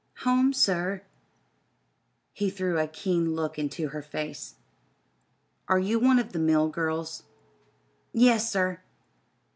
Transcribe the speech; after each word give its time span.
"Home, 0.21 0.51
sir." 0.51 1.03
He 2.33 2.49
threw 2.49 2.79
a 2.79 2.87
keen 2.87 3.35
look 3.35 3.59
into 3.59 3.89
her 3.89 4.01
face. 4.01 4.55
"Are 5.67 5.77
you 5.77 5.99
one 5.99 6.17
of 6.17 6.31
the 6.33 6.39
mill 6.39 6.69
girls?" 6.69 7.21
"Yes, 8.11 8.51
sir." 8.51 8.79